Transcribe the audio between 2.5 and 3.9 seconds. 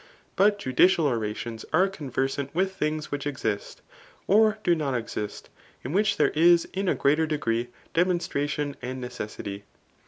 with things which exist,